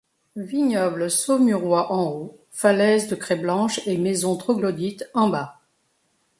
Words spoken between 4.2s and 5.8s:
troglodytiques en bas.